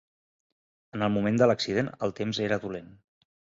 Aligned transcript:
En 0.97 1.03
el 1.09 1.13
moment 1.17 1.37
de 1.43 1.49
l'accident 1.53 1.93
el 2.09 2.17
temps 2.23 2.43
era 2.49 2.61
dolent. 2.67 2.93